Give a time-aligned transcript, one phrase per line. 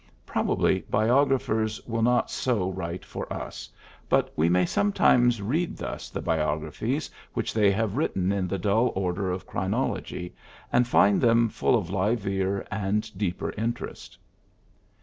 [0.25, 3.75] Probably biographers will not so write for us j
[4.09, 8.91] but we may sometimes read thus the biographies which they have written in the dull
[8.95, 10.31] order of chro nology,
[10.73, 14.17] and find them full of livelier and deeper interest.'